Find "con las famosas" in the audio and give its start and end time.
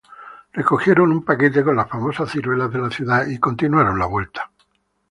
1.63-2.31